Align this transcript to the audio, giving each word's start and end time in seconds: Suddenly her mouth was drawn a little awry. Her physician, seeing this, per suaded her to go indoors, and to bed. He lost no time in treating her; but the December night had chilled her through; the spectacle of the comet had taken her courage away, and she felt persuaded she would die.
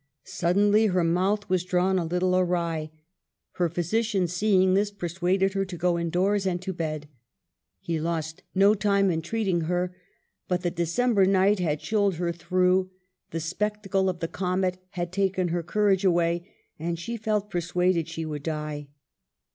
Suddenly 0.23 0.87
her 0.87 1.03
mouth 1.03 1.47
was 1.47 1.63
drawn 1.63 1.99
a 1.99 2.05
little 2.05 2.35
awry. 2.35 2.89
Her 3.51 3.69
physician, 3.69 4.27
seeing 4.27 4.73
this, 4.73 4.89
per 4.89 5.07
suaded 5.07 5.53
her 5.53 5.63
to 5.63 5.77
go 5.77 5.95
indoors, 5.99 6.47
and 6.47 6.59
to 6.63 6.73
bed. 6.73 7.07
He 7.79 7.99
lost 7.99 8.41
no 8.55 8.73
time 8.73 9.11
in 9.11 9.21
treating 9.21 9.61
her; 9.61 9.95
but 10.47 10.61
the 10.63 10.71
December 10.71 11.25
night 11.27 11.59
had 11.59 11.81
chilled 11.81 12.15
her 12.15 12.31
through; 12.31 12.89
the 13.29 13.39
spectacle 13.39 14.09
of 14.09 14.21
the 14.21 14.27
comet 14.27 14.79
had 14.89 15.11
taken 15.11 15.49
her 15.49 15.61
courage 15.61 16.03
away, 16.03 16.49
and 16.79 16.97
she 16.97 17.15
felt 17.15 17.51
persuaded 17.51 18.07
she 18.07 18.25
would 18.25 18.41
die. 18.41 18.87